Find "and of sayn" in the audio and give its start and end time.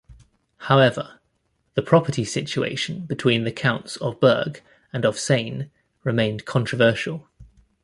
4.91-5.69